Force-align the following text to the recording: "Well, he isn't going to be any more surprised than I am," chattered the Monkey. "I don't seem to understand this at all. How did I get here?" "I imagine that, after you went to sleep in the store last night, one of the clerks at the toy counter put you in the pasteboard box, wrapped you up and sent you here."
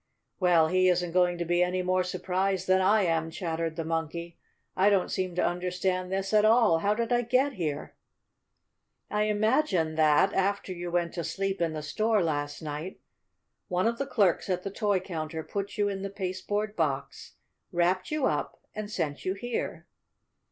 "Well, 0.39 0.69
he 0.69 0.89
isn't 0.89 1.11
going 1.11 1.37
to 1.37 1.45
be 1.45 1.61
any 1.61 1.83
more 1.83 2.01
surprised 2.01 2.65
than 2.65 2.81
I 2.81 3.03
am," 3.03 3.29
chattered 3.29 3.75
the 3.75 3.85
Monkey. 3.85 4.35
"I 4.75 4.89
don't 4.89 5.11
seem 5.11 5.35
to 5.35 5.45
understand 5.45 6.11
this 6.11 6.33
at 6.33 6.43
all. 6.43 6.79
How 6.79 6.95
did 6.95 7.13
I 7.13 7.21
get 7.21 7.53
here?" 7.53 7.93
"I 9.11 9.25
imagine 9.25 9.93
that, 9.97 10.33
after 10.33 10.73
you 10.73 10.89
went 10.89 11.13
to 11.13 11.23
sleep 11.23 11.61
in 11.61 11.73
the 11.73 11.83
store 11.83 12.23
last 12.23 12.63
night, 12.63 12.99
one 13.67 13.85
of 13.85 13.99
the 13.99 14.07
clerks 14.07 14.49
at 14.49 14.63
the 14.63 14.71
toy 14.71 14.99
counter 14.99 15.43
put 15.43 15.77
you 15.77 15.87
in 15.87 16.01
the 16.01 16.09
pasteboard 16.09 16.75
box, 16.75 17.33
wrapped 17.71 18.09
you 18.09 18.25
up 18.25 18.59
and 18.73 18.89
sent 18.89 19.23
you 19.23 19.35
here." 19.35 19.85